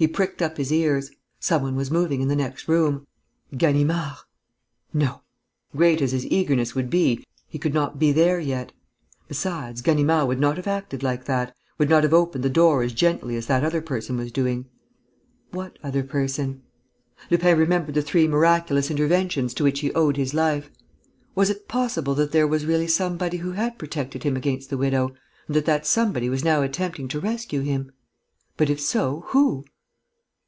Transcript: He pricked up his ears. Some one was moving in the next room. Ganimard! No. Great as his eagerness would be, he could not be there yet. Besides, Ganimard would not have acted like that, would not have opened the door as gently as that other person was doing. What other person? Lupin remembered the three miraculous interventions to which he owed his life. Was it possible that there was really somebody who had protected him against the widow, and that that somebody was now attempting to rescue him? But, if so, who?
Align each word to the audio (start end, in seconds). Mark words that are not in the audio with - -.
He 0.00 0.06
pricked 0.06 0.40
up 0.40 0.58
his 0.58 0.72
ears. 0.72 1.10
Some 1.40 1.62
one 1.62 1.74
was 1.74 1.90
moving 1.90 2.20
in 2.20 2.28
the 2.28 2.36
next 2.36 2.68
room. 2.68 3.04
Ganimard! 3.56 4.18
No. 4.94 5.22
Great 5.76 6.00
as 6.00 6.12
his 6.12 6.24
eagerness 6.26 6.72
would 6.72 6.88
be, 6.88 7.26
he 7.48 7.58
could 7.58 7.74
not 7.74 7.98
be 7.98 8.12
there 8.12 8.38
yet. 8.38 8.70
Besides, 9.26 9.82
Ganimard 9.82 10.28
would 10.28 10.38
not 10.38 10.56
have 10.56 10.68
acted 10.68 11.02
like 11.02 11.24
that, 11.24 11.52
would 11.78 11.90
not 11.90 12.04
have 12.04 12.14
opened 12.14 12.44
the 12.44 12.48
door 12.48 12.84
as 12.84 12.92
gently 12.92 13.34
as 13.34 13.46
that 13.46 13.64
other 13.64 13.82
person 13.82 14.16
was 14.16 14.30
doing. 14.30 14.66
What 15.50 15.80
other 15.82 16.04
person? 16.04 16.62
Lupin 17.28 17.58
remembered 17.58 17.96
the 17.96 18.00
three 18.02 18.28
miraculous 18.28 18.92
interventions 18.92 19.52
to 19.54 19.64
which 19.64 19.80
he 19.80 19.92
owed 19.94 20.16
his 20.16 20.32
life. 20.32 20.70
Was 21.34 21.50
it 21.50 21.66
possible 21.66 22.14
that 22.14 22.30
there 22.30 22.46
was 22.46 22.66
really 22.66 22.86
somebody 22.86 23.38
who 23.38 23.50
had 23.50 23.78
protected 23.80 24.22
him 24.22 24.36
against 24.36 24.70
the 24.70 24.78
widow, 24.78 25.16
and 25.48 25.56
that 25.56 25.64
that 25.64 25.86
somebody 25.88 26.28
was 26.28 26.44
now 26.44 26.62
attempting 26.62 27.08
to 27.08 27.18
rescue 27.18 27.62
him? 27.62 27.90
But, 28.56 28.70
if 28.70 28.80
so, 28.80 29.24
who? 29.30 29.64